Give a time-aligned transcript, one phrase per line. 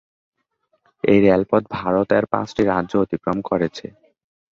[1.03, 3.85] এই রেলপথ ভারত এর পাঁচটি রাজ্য অতিক্রম করেছে।